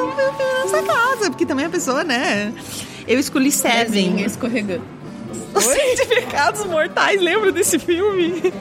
Vamos 0.00 0.16
ver 0.16 0.32
filme 0.34 0.52
nessa 0.64 0.82
casa. 0.82 1.30
Porque 1.30 1.46
também 1.46 1.66
a 1.66 1.70
pessoa, 1.70 2.04
né? 2.04 2.52
Eu 3.06 3.18
escolhi 3.18 3.50
Seven. 3.50 4.24
escorregando. 4.24 4.84
Os 5.54 5.64
Sete 5.64 6.06
Pecados 6.06 6.64
Mortais, 6.64 7.20
lembra 7.20 7.52
desse 7.52 7.78
filme? 7.78 8.52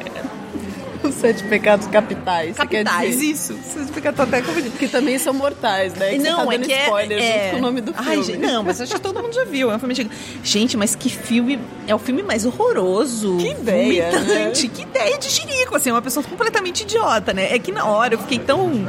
Os 1.01 1.15
sete 1.15 1.43
pecados 1.45 1.87
capitais. 1.87 2.57
Capitais, 2.57 3.11
dizer? 3.15 3.25
isso. 3.25 3.59
Sete 3.63 3.91
Pecados 3.91 4.19
até 4.19 4.41
confundido. 4.41 4.77
Que 4.77 4.87
também 4.87 5.17
são 5.17 5.33
mortais, 5.33 5.93
né? 5.93 6.09
Que 6.09 6.19
você 6.19 6.29
Não, 6.29 6.45
tá 6.45 6.53
é 6.53 6.57
dando 6.57 6.65
que 6.67 6.73
é, 6.73 6.83
spoiler 6.83 7.19
é... 7.19 7.43
junto 7.43 7.51
com 7.51 7.57
o 7.57 7.61
nome 7.61 7.81
do 7.81 7.93
filme. 7.93 8.09
Ai, 8.09 8.23
gente, 8.23 8.37
não, 8.37 8.63
mas 8.63 8.81
acho 8.81 8.93
que 8.93 8.99
todo 8.99 9.21
mundo 9.21 9.33
já 9.33 9.45
viu. 9.45 9.71
É 9.71 9.75
um 9.75 9.79
filme 9.79 9.93
antigo. 9.93 10.09
Gente, 10.43 10.75
mas 10.75 10.95
que 10.95 11.09
filme. 11.09 11.59
É 11.87 11.95
o 11.95 11.99
filme 11.99 12.21
mais 12.21 12.45
horroroso. 12.45 13.37
Que 13.37 13.51
ideia, 13.51 14.11
né? 14.19 14.51
Que 14.51 14.81
ideia 14.81 15.17
de 15.17 15.29
jirico, 15.29 15.75
assim. 15.75 15.89
Uma 15.89 16.01
pessoa 16.01 16.23
completamente 16.23 16.81
idiota, 16.81 17.33
né? 17.33 17.55
É 17.55 17.59
que 17.59 17.71
na 17.71 17.85
hora 17.85 18.15
eu 18.15 18.19
fiquei 18.19 18.39
tão. 18.39 18.85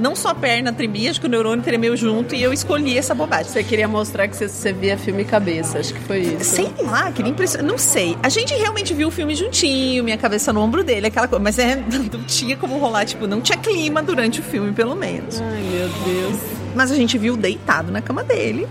Não 0.00 0.14
só 0.14 0.28
a 0.30 0.34
perna 0.34 0.72
tremia, 0.72 1.10
acho 1.10 1.20
que 1.20 1.26
o 1.26 1.30
neurônio 1.30 1.64
tremeu 1.64 1.96
junto 1.96 2.34
e 2.34 2.42
eu 2.42 2.52
escolhi 2.52 2.96
essa 2.96 3.14
bobagem. 3.14 3.52
Você 3.52 3.64
queria 3.64 3.88
mostrar 3.88 4.28
que 4.28 4.36
você, 4.36 4.48
você 4.48 4.72
via 4.72 4.96
filme 4.96 5.24
cabeça, 5.24 5.78
acho 5.78 5.92
que 5.94 6.00
foi 6.00 6.20
isso. 6.20 6.44
Sei 6.44 6.70
lá, 6.82 7.10
queria 7.10 7.30
impressionar. 7.30 7.66
Não 7.70 7.78
sei. 7.78 8.16
A 8.22 8.28
gente 8.28 8.54
realmente 8.54 8.94
viu 8.94 9.08
o 9.08 9.10
filme 9.10 9.34
juntinho, 9.34 10.04
minha 10.04 10.16
cabeça 10.16 10.52
no 10.52 10.60
ombro 10.60 10.84
dele, 10.84 11.06
aquela 11.08 11.26
coisa. 11.26 11.42
Mas 11.42 11.58
é, 11.58 11.76
não 11.76 12.22
tinha 12.26 12.56
como 12.56 12.78
rolar, 12.78 13.04
tipo, 13.04 13.26
não 13.26 13.40
tinha 13.40 13.58
clima 13.58 14.02
durante 14.02 14.40
o 14.40 14.42
filme, 14.42 14.72
pelo 14.72 14.94
menos. 14.94 15.40
Ai, 15.40 15.62
meu 15.62 15.88
Deus. 15.88 16.40
Mas 16.74 16.90
a 16.92 16.94
gente 16.94 17.18
viu 17.18 17.36
deitado 17.36 17.90
na 17.90 18.00
cama 18.00 18.22
dele. 18.22 18.68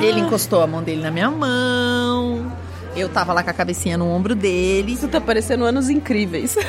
Ele 0.00 0.20
encostou 0.20 0.62
a 0.62 0.66
mão 0.66 0.82
dele 0.82 1.02
na 1.02 1.10
minha 1.10 1.30
mão. 1.30 2.52
Eu 2.94 3.08
tava 3.08 3.32
lá 3.32 3.42
com 3.42 3.50
a 3.50 3.54
cabecinha 3.54 3.96
no 3.96 4.06
ombro 4.08 4.34
dele. 4.34 4.92
Isso 4.92 5.08
tá 5.08 5.20
parecendo 5.20 5.64
anos 5.64 5.88
incríveis. 5.88 6.56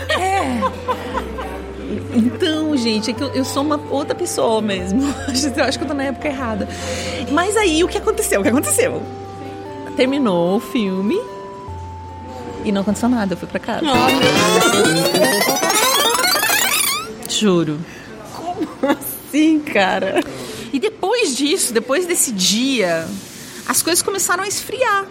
Então, 2.13 2.58
gente, 2.79 3.11
é 3.11 3.13
que 3.13 3.21
eu, 3.21 3.27
eu 3.29 3.45
sou 3.45 3.63
uma 3.63 3.79
outra 3.89 4.15
pessoa 4.15 4.61
mesmo. 4.61 5.01
Eu 5.55 5.63
acho 5.63 5.77
que 5.77 5.83
eu 5.83 5.87
tô 5.87 5.93
na 5.93 6.03
época 6.03 6.27
errada. 6.27 6.67
Mas 7.31 7.55
aí, 7.55 7.83
o 7.83 7.87
que 7.87 7.97
aconteceu? 7.97 8.39
O 8.39 8.43
que 8.43 8.49
aconteceu? 8.49 9.03
Terminou 9.95 10.57
o 10.57 10.59
filme 10.59 11.19
e 12.63 12.71
não 12.71 12.81
aconteceu 12.81 13.09
nada. 13.09 13.33
Eu 13.33 13.37
fui 13.37 13.47
pra 13.47 13.59
casa. 13.59 13.85
Juro. 17.29 17.79
Sim, 19.31 19.59
cara. 19.59 20.21
E 20.73 20.79
depois 20.79 21.35
disso, 21.35 21.73
depois 21.73 22.05
desse 22.05 22.31
dia, 22.31 23.07
as 23.67 23.81
coisas 23.81 24.01
começaram 24.01 24.43
a 24.43 24.47
esfriar. 24.47 25.05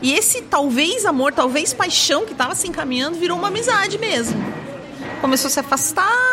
E 0.00 0.12
esse 0.14 0.42
talvez 0.42 1.06
amor, 1.06 1.32
talvez 1.32 1.72
paixão 1.72 2.26
que 2.26 2.34
tava 2.34 2.54
se 2.54 2.68
encaminhando 2.68 3.18
virou 3.18 3.38
uma 3.38 3.48
amizade 3.48 3.98
mesmo. 3.98 4.36
Começou 5.20 5.48
a 5.48 5.50
se 5.50 5.60
afastar. 5.60 6.31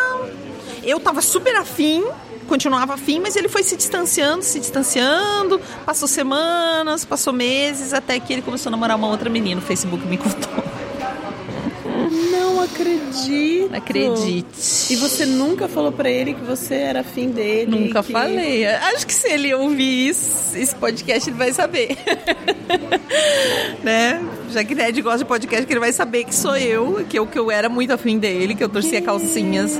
Eu 0.82 0.98
tava 1.00 1.20
super 1.20 1.54
afim, 1.56 2.04
continuava 2.48 2.94
afim, 2.94 3.20
mas 3.20 3.36
ele 3.36 3.48
foi 3.48 3.62
se 3.62 3.76
distanciando, 3.76 4.42
se 4.42 4.58
distanciando. 4.60 5.60
Passou 5.84 6.08
semanas, 6.08 7.04
passou 7.04 7.32
meses, 7.32 7.92
até 7.92 8.18
que 8.18 8.32
ele 8.32 8.42
começou 8.42 8.70
a 8.70 8.72
namorar 8.72 8.96
uma 8.96 9.08
outra 9.08 9.28
menina. 9.30 9.60
O 9.60 9.64
Facebook 9.64 10.06
me 10.06 10.16
contou. 10.18 10.64
Não 12.30 12.62
acredito. 12.62 13.74
Acredite. 13.74 14.92
E 14.92 14.96
você 14.96 15.24
nunca 15.26 15.68
falou 15.68 15.92
pra 15.92 16.10
ele 16.10 16.34
que 16.34 16.42
você 16.42 16.74
era 16.74 17.00
afim 17.00 17.30
dele? 17.30 17.70
Nunca 17.70 18.02
que- 18.02 18.12
falei. 18.12 18.66
Acho 18.66 19.06
que 19.06 19.14
se 19.14 19.28
ele 19.28 19.52
ouvir 19.54 20.08
isso, 20.08 20.56
esse 20.56 20.74
podcast, 20.74 21.28
ele 21.30 21.36
vai 21.38 21.52
saber. 21.52 21.96
né? 23.82 24.22
Já 24.50 24.64
que 24.64 24.74
Ned 24.74 25.00
gosta 25.02 25.18
de 25.18 25.24
podcast, 25.24 25.66
que 25.66 25.72
ele 25.72 25.80
vai 25.80 25.92
saber 25.92 26.24
que 26.24 26.34
sou 26.34 26.56
eu, 26.56 27.04
que 27.08 27.18
eu, 27.18 27.26
que 27.26 27.38
eu 27.38 27.50
era 27.50 27.68
muito 27.68 27.92
afim 27.92 28.18
dele, 28.18 28.54
que 28.54 28.64
eu 28.64 28.68
torcia 28.68 29.00
calcinhas. 29.00 29.78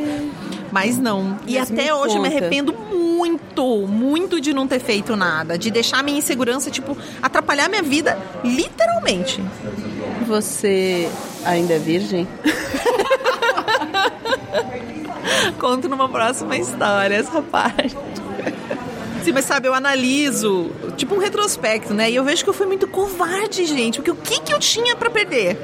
Mas 0.70 0.98
não. 0.98 1.38
E 1.46 1.58
Mas 1.58 1.70
me 1.70 1.80
até 1.80 1.94
hoje 1.94 2.16
eu 2.16 2.22
me 2.22 2.28
conta. 2.28 2.40
arrependo 2.40 2.72
muito, 2.72 3.86
muito 3.86 4.40
de 4.40 4.52
não 4.52 4.66
ter 4.68 4.80
feito 4.80 5.16
nada. 5.16 5.56
De 5.58 5.70
deixar 5.70 6.02
minha 6.02 6.18
insegurança, 6.18 6.70
tipo, 6.70 6.96
atrapalhar 7.22 7.68
minha 7.68 7.82
vida, 7.82 8.18
literalmente. 8.44 9.42
Você 10.26 11.08
ainda 11.44 11.74
é 11.74 11.78
virgem? 11.78 12.26
Conto 15.58 15.88
numa 15.88 16.08
próxima 16.08 16.56
história 16.56 17.14
essa 17.16 17.42
parte. 17.42 17.96
Sim, 19.22 19.32
mas 19.32 19.44
sabe, 19.44 19.68
eu 19.68 19.74
analiso, 19.74 20.70
tipo 21.00 21.14
um 21.14 21.18
retrospecto, 21.18 21.94
né? 21.94 22.10
E 22.10 22.14
eu 22.14 22.22
vejo 22.22 22.44
que 22.44 22.50
eu 22.50 22.54
fui 22.54 22.66
muito 22.66 22.86
covarde, 22.86 23.64
gente. 23.64 23.96
Porque 23.96 24.10
o 24.10 24.16
que, 24.16 24.40
que 24.40 24.52
eu 24.52 24.58
tinha 24.58 24.94
pra 24.94 25.10
perder? 25.10 25.58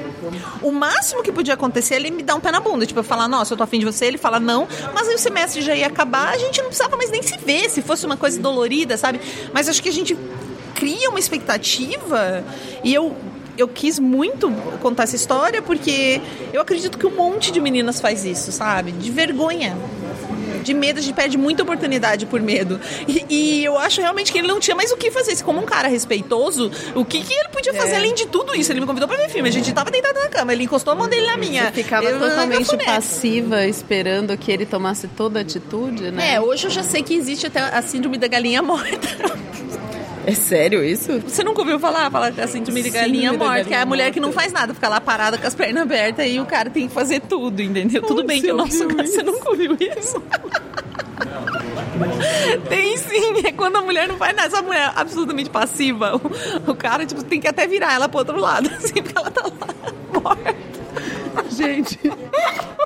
O 0.61 0.71
máximo 0.71 1.21
que 1.21 1.31
podia 1.31 1.53
acontecer 1.53 1.93
é 1.93 1.97
ele 1.97 2.11
me 2.11 2.23
dar 2.23 2.35
um 2.35 2.39
pé 2.39 2.51
na 2.51 2.59
bunda. 2.59 2.85
Tipo, 2.85 2.99
eu 2.99 3.03
falar, 3.03 3.27
nossa, 3.27 3.53
eu 3.53 3.57
tô 3.57 3.63
afim 3.63 3.79
de 3.79 3.85
você. 3.85 4.05
Ele 4.05 4.17
fala, 4.17 4.39
não. 4.39 4.67
Mas 4.93 5.07
aí 5.07 5.15
o 5.15 5.19
semestre 5.19 5.61
já 5.61 5.75
ia 5.75 5.87
acabar, 5.87 6.29
a 6.29 6.37
gente 6.37 6.57
não 6.59 6.67
precisava 6.67 6.97
mais 6.97 7.11
nem 7.11 7.21
se 7.21 7.37
ver. 7.37 7.69
Se 7.69 7.81
fosse 7.81 8.05
uma 8.05 8.17
coisa 8.17 8.39
dolorida, 8.39 8.97
sabe? 8.97 9.21
Mas 9.53 9.69
acho 9.69 9.81
que 9.81 9.89
a 9.89 9.93
gente 9.93 10.17
cria 10.73 11.09
uma 11.09 11.19
expectativa 11.19 12.43
e 12.83 12.93
eu. 12.93 13.15
Eu 13.57 13.67
quis 13.67 13.97
muito 13.97 14.51
contar 14.83 15.01
essa 15.01 15.15
história 15.15 15.63
porque 15.63 16.21
eu 16.53 16.61
acredito 16.61 16.95
que 16.95 17.07
um 17.07 17.15
monte 17.15 17.51
de 17.51 17.59
meninas 17.59 17.99
faz 17.99 18.23
isso, 18.23 18.51
sabe? 18.51 18.91
De 18.91 19.09
vergonha 19.09 19.75
de 20.63 20.73
medo, 20.73 20.99
a 20.99 21.01
gente 21.01 21.13
perde 21.15 21.37
muita 21.37 21.63
oportunidade 21.63 22.25
por 22.25 22.41
medo. 22.41 22.79
E, 23.07 23.25
e 23.29 23.65
eu 23.65 23.77
acho 23.77 24.01
realmente 24.01 24.31
que 24.31 24.37
ele 24.37 24.47
não 24.47 24.59
tinha 24.59 24.75
mais 24.75 24.91
o 24.91 24.97
que 24.97 25.09
fazer. 25.11 25.35
Se 25.35 25.43
como 25.43 25.59
um 25.59 25.65
cara 25.65 25.87
respeitoso, 25.87 26.71
o 26.95 27.03
que, 27.05 27.21
que 27.21 27.33
ele 27.33 27.49
podia 27.49 27.73
fazer 27.73 27.93
É. 27.93 27.95
além 27.97 28.13
de 28.13 28.25
tudo 28.27 28.55
isso? 28.55 28.71
Ele 28.71 28.79
me 28.81 28.85
convidou 28.85 29.07
pra 29.07 29.17
ver 29.17 29.29
filme, 29.29 29.49
a 29.49 29.51
gente 29.51 29.71
tava 29.73 29.89
deitado 29.91 30.19
na 30.19 30.27
cama, 30.27 30.53
ele 30.53 30.63
encostou 30.63 30.93
a 30.93 30.95
mão 30.95 31.07
dele 31.07 31.25
na 31.25 31.37
minha. 31.37 31.65
Você 31.65 31.71
ficava 31.83 32.05
Eu- 32.07 32.19
totalmente 32.19 32.77
passiva, 32.77 33.65
esperando 33.65 34.35
que 34.37 34.51
ele 34.51 34.65
tomasse 34.65 35.07
toda 35.07 35.39
a 35.39 35.41
atitude, 35.41 36.11
né? 36.11 36.35
É, 36.35 36.41
hoje 36.41 36.67
eu 36.67 36.71
já 36.71 36.83
sei 36.83 37.03
que 37.03 37.13
existe 37.13 37.47
até 37.47 37.59
a 37.59 37.81
síndrome 37.81 38.17
da 38.17 38.27
galinha 38.27 38.61
morta. 38.63 39.07
É 40.27 40.33
sério 40.33 40.83
isso? 40.83 41.21
Você 41.21 41.41
nunca 41.41 41.61
ouviu 41.61 41.79
falar? 41.79 42.11
Falar 42.11 42.33
da 42.33 42.45
síndrome 42.47 42.81
de 42.83 42.91
Síndrome 42.91 43.07
galinha 43.07 43.31
da 43.31 43.37
morta, 43.37 43.63
que 43.63 43.73
é 43.73 43.81
a 43.81 43.85
mulher 43.85 44.11
que 44.11 44.19
não 44.19 44.33
faz 44.33 44.51
nada, 44.51 44.73
fica 44.73 44.89
lá 44.89 44.99
parada 44.99 45.37
com 45.37 45.47
as 45.47 45.55
pernas 45.55 45.83
abertas 45.83 46.27
e 46.27 46.37
o 46.37 46.45
cara 46.45 46.69
tem 46.69 46.85
que 46.85 46.93
fazer 46.93 47.21
tudo, 47.21 47.61
entendeu? 47.61 48.01
Tudo 48.01 48.25
bem 48.25 48.41
que 48.41 48.51
o 48.51 48.57
nosso 48.57 48.85
caso, 48.89 49.09
você 49.09 49.23
nunca 49.23 49.49
ouviu 49.49 49.77
isso? 49.79 50.21
Tem 52.67 52.97
sim, 52.97 53.41
é 53.45 53.53
quando 53.53 53.77
a 53.77 53.81
mulher 53.81 54.05
não 54.05 54.17
faz 54.17 54.35
nada, 54.35 54.49
essa 54.49 54.61
mulher 54.61 54.91
é 54.93 54.99
absolutamente 54.99 55.49
passiva. 55.49 56.17
O, 56.17 56.71
o 56.71 56.75
cara, 56.75 57.05
tipo, 57.05 57.23
tem 57.23 57.39
que 57.39 57.47
até 57.47 57.65
virar 57.65 57.93
ela 57.93 58.09
pro 58.09 58.19
outro 58.19 58.37
lado, 58.37 58.69
assim, 58.75 59.01
porque 59.01 59.17
ela 59.17 59.31
tá 59.31 59.43
lá 59.43 59.67
morta. 60.21 60.55
Gente, 61.51 61.97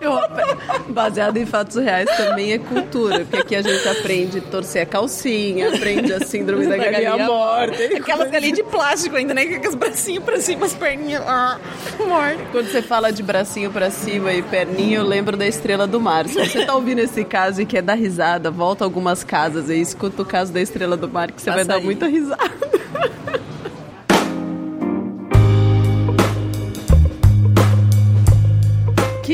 eu, 0.01 0.20
baseado 0.91 1.38
em 1.38 1.46
fatos 1.46 1.77
reais 1.77 2.10
também 2.17 2.53
é 2.53 2.58
cultura, 2.58 3.20
porque 3.20 3.38
aqui 3.38 3.55
a 3.55 3.62
gente 3.62 3.88
aprende 3.88 4.39
a 4.39 4.41
torcer 4.41 4.81
a 4.81 4.86
calcinha, 4.86 5.70
aprende 5.70 6.12
a 6.13 6.20
síndrome 6.25 6.67
da 6.67 6.77
galinha 6.77 7.17
morta. 7.17 7.84
Aquelas 7.98 8.29
galinhas 8.29 8.58
de 8.58 8.63
plástico 8.63 9.15
ainda, 9.15 9.34
né? 9.34 9.46
Com 9.46 9.70
os 9.70 9.75
bracinhos 9.75 10.24
pra 10.24 10.39
cima, 10.39 10.65
as 10.65 10.74
perninhas 10.74 11.24
ah, 11.25 11.60
mortas. 12.00 12.48
Quando 12.51 12.72
você 12.72 12.81
fala 12.81 13.12
de 13.12 13.22
bracinho 13.22 13.72
pra 13.72 13.91
cima 13.91 14.34
e 14.34 14.41
perninha, 14.41 14.98
eu 14.98 15.03
lembro 15.05 15.38
da 15.38 15.46
Estrela 15.46 15.86
do 15.86 16.00
Mar. 16.00 16.27
Se 16.27 16.34
você 16.34 16.65
tá 16.65 16.75
ouvindo 16.75 17.00
esse 17.00 17.24
caso 17.24 17.62
e 17.62 17.65
quer 17.65 17.81
dar 17.81 17.96
risada, 17.96 18.50
volta 18.50 18.84
algumas 18.84 19.24
casas 19.24 19.70
e 19.70 19.79
escuta 19.79 20.22
o 20.22 20.25
caso 20.25 20.51
da 20.51 20.62
Estrela 20.62 20.98
do 20.98 21.08
Mar, 21.08 21.31
que 21.31 21.41
você 21.41 21.50
vai 21.50 21.60
Passa 21.60 21.67
dar 21.67 21.75
aí. 21.75 21.84
muita 21.84 22.08
risada. 22.08 22.51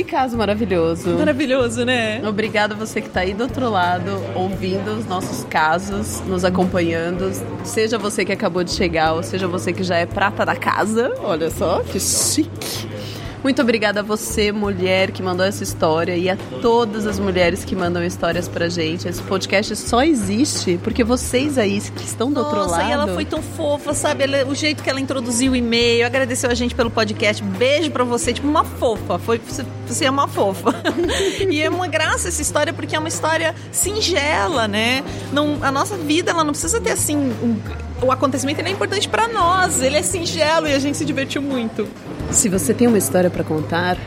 Caso 0.07 0.37
maravilhoso. 0.37 1.09
Maravilhoso, 1.11 1.85
né? 1.85 2.21
Obrigada 2.27 2.73
a 2.73 2.77
você 2.77 3.01
que 3.01 3.07
está 3.07 3.19
aí 3.19 3.33
do 3.33 3.43
outro 3.43 3.69
lado, 3.69 4.11
ouvindo 4.33 4.91
os 4.97 5.05
nossos 5.05 5.43
casos, 5.43 6.21
nos 6.21 6.43
acompanhando. 6.43 7.31
Seja 7.63 7.97
você 7.97 8.25
que 8.25 8.31
acabou 8.31 8.63
de 8.63 8.71
chegar, 8.71 9.13
ou 9.13 9.21
seja 9.21 9.47
você 9.47 9.71
que 9.71 9.83
já 9.83 9.97
é 9.97 10.05
prata 10.05 10.45
da 10.45 10.55
casa. 10.55 11.13
Olha 11.21 11.51
só, 11.51 11.81
que 11.81 11.99
chique. 11.99 12.96
Muito 13.43 13.61
obrigada 13.61 13.99
a 14.01 14.03
você, 14.03 14.51
mulher, 14.51 15.11
que 15.11 15.21
mandou 15.23 15.45
essa 15.45 15.63
história 15.63 16.15
e 16.17 16.29
a 16.29 16.35
todas 16.61 17.05
as 17.05 17.19
mulheres 17.19 17.63
que 17.63 17.75
mandam 17.75 18.03
histórias 18.03 18.47
pra 18.47 18.67
gente. 18.67 19.07
Esse 19.07 19.21
podcast 19.21 19.75
só 19.75 20.03
existe 20.03 20.79
porque 20.83 21.03
vocês 21.03 21.57
aí 21.57 21.79
que 21.79 22.03
estão 22.03 22.31
do 22.31 22.39
outro 22.39 22.57
Nossa, 22.57 22.71
lado. 22.77 22.89
e 22.89 22.91
ela 22.91 23.07
foi 23.07 23.23
tão 23.25 23.41
fofa, 23.41 23.93
sabe? 23.93 24.23
Ela- 24.23 24.45
o 24.49 24.55
jeito 24.55 24.83
que 24.83 24.89
ela 24.89 24.99
introduziu 24.99 25.51
o 25.51 25.55
e-mail, 25.55 26.05
agradeceu 26.05 26.49
a 26.49 26.53
gente 26.53 26.73
pelo 26.75 26.89
podcast. 26.89 27.41
Beijo 27.43 27.91
pra 27.91 28.03
você, 28.03 28.33
tipo 28.33 28.47
uma 28.47 28.63
fofa. 28.63 29.17
Foi, 29.19 29.39
você, 29.87 30.05
é 30.05 30.09
uma 30.09 30.27
fofa. 30.27 30.73
e 31.49 31.61
é 31.61 31.69
uma 31.69 31.87
graça 31.87 32.27
essa 32.27 32.41
história 32.41 32.73
porque 32.73 32.95
é 32.95 32.99
uma 32.99 33.07
história 33.07 33.53
singela, 33.71 34.67
né? 34.67 35.03
Não, 35.31 35.57
a 35.61 35.71
nossa 35.71 35.95
vida, 35.95 36.31
ela 36.31 36.43
não 36.43 36.51
precisa 36.51 36.81
ter 36.81 36.91
assim. 36.91 37.15
um- 37.15 37.57
o 38.01 38.11
acontecimento 38.11 38.59
ele 38.59 38.69
é 38.69 38.71
importante 38.71 39.09
pra 39.09 39.27
nós, 39.27 39.81
ele 39.81 39.97
é 39.97 40.03
singelo 40.03 40.67
e 40.67 40.73
a 40.73 40.77
gente 40.79 40.97
se 40.97 41.03
divertiu 41.05 41.41
muito. 41.41 41.87
Se 42.31 42.49
você 42.49 42.73
tem 42.73 42.87
uma 42.87 42.97
história 42.97 43.29
pra 43.29 43.43
contar, 43.43 43.97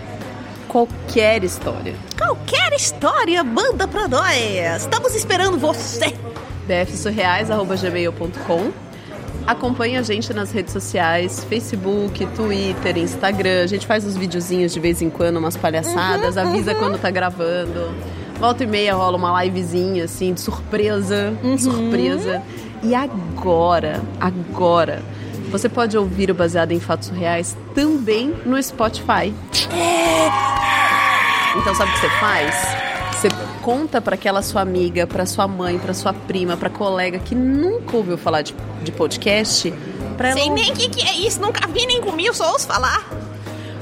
qualquer 0.69 1.45
história, 1.45 1.95
Qualquer 2.17 2.73
história, 2.75 3.43
manda 3.43 3.89
pra 3.89 4.07
nós. 4.07 4.83
Estamos 4.83 5.15
esperando 5.15 5.59
você. 5.59 6.15
bfsurreais.gmail.com 6.67 8.71
Acompanhe 9.47 9.97
a 9.97 10.03
gente 10.03 10.33
nas 10.35 10.53
redes 10.53 10.73
sociais, 10.73 11.43
Facebook, 11.45 12.25
Twitter, 12.37 12.99
Instagram. 12.99 13.65
A 13.65 13.67
gente 13.67 13.87
faz 13.87 14.05
uns 14.05 14.17
videozinhos 14.17 14.73
de 14.73 14.79
vez 14.79 15.03
em 15.03 15.11
quando, 15.11 15.39
umas 15.39 15.57
palhaçadas, 15.57 16.37
avisa 16.37 16.75
quando 16.75 16.99
tá 16.99 17.11
gravando. 17.11 17.93
Volta 18.39 18.65
e 18.65 18.67
meia 18.67 18.95
rola 18.95 19.17
uma 19.17 19.43
livezinha, 19.43 20.05
assim, 20.05 20.35
de 20.35 20.41
surpresa. 20.41 21.33
Surpresa. 21.59 22.43
E 22.83 22.95
agora, 22.95 24.01
agora, 24.21 25.03
você 25.51 25.69
pode 25.69 25.97
ouvir 25.99 26.31
o 26.31 26.35
Baseado 26.35 26.73
em 26.73 26.81
Fatos 26.81 27.09
Reais 27.09 27.57
também 27.75 28.35
no 28.47 28.61
Spotify. 28.63 29.33
Então 31.57 31.75
sabe 31.75 31.91
o 31.91 31.95
que 31.95 32.01
você 32.01 32.11
faz? 32.21 32.55
Você 33.17 33.29
conta 33.61 34.01
pra 34.01 34.15
aquela 34.15 34.41
sua 34.41 34.63
amiga, 34.63 35.07
pra 35.07 35.27
sua 35.27 35.47
mãe, 35.47 35.79
pra 35.79 35.93
sua 35.93 36.13
prima, 36.13 36.57
pra 36.57 36.71
colega 36.71 37.19
que 37.19 37.35
nunca 37.35 37.97
ouviu 37.97 38.17
falar 38.17 38.43
de, 38.43 38.55
de 38.83 38.91
podcast, 38.93 39.73
pra 40.17 40.31
ela 40.31 40.41
Sei 40.41 40.49
nem 40.51 40.71
o 40.73 40.75
que, 40.75 40.89
que 40.89 41.07
é 41.07 41.13
isso, 41.15 41.41
nunca 41.41 41.67
vi 41.67 41.85
nem 41.87 42.01
comi, 42.01 42.33
só 42.33 42.53
ouço 42.53 42.67
falar. 42.67 43.05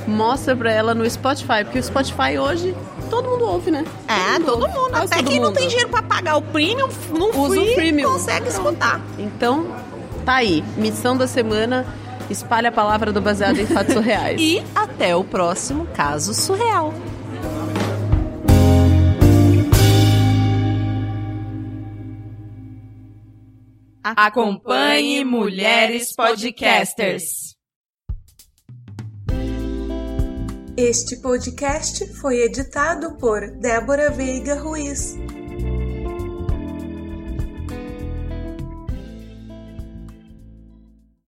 mostra 0.08 0.56
pra 0.56 0.72
ela 0.72 0.92
no 0.94 1.08
Spotify, 1.08 1.62
porque 1.62 1.78
o 1.78 1.82
Spotify 1.82 2.36
hoje 2.38 2.74
todo 3.10 3.28
mundo 3.30 3.44
ouve, 3.46 3.70
né? 3.70 3.84
É, 4.08 4.40
todo 4.40 4.62
ouve, 4.62 4.74
mundo. 4.76 4.90
quase 4.90 5.04
Até 5.06 5.16
todo 5.18 5.26
quem 5.30 5.38
não 5.40 5.48
mundo. 5.48 5.56
tem 5.58 5.68
dinheiro 5.68 5.88
pra 5.90 6.02
pagar 6.02 6.36
o 6.36 6.42
premium, 6.42 6.88
no 7.12 7.26
Usa 7.38 7.54
free, 7.60 7.70
o 7.70 7.74
premium. 7.76 8.12
consegue 8.12 8.48
escutar. 8.48 9.00
Então, 9.18 9.66
tá 10.28 10.34
aí, 10.34 10.62
missão 10.76 11.16
da 11.16 11.26
semana, 11.26 11.86
espalha 12.28 12.68
a 12.68 12.72
palavra 12.72 13.10
do 13.10 13.18
baseado 13.18 13.60
em 13.60 13.66
fatos 13.66 13.94
reais. 14.04 14.38
E 14.38 14.62
até 14.74 15.16
o 15.16 15.24
próximo 15.24 15.86
caso 15.86 16.34
surreal. 16.34 16.92
Acompanhe 24.04 25.24
Mulheres 25.24 26.14
Podcasters. 26.14 27.56
Este 30.76 31.22
podcast 31.22 32.06
foi 32.20 32.42
editado 32.42 33.16
por 33.16 33.50
Débora 33.52 34.10
Veiga 34.10 34.60
Ruiz. 34.60 35.16